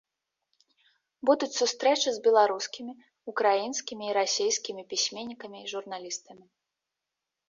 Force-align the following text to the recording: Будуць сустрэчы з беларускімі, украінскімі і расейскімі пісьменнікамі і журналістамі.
Будуць 1.29 1.49
сустрэчы 1.61 2.09
з 2.15 2.21
беларускімі, 2.27 2.95
украінскімі 3.31 4.03
і 4.09 4.15
расейскімі 4.19 4.87
пісьменнікамі 4.95 5.57
і 5.65 5.69
журналістамі. 5.73 6.43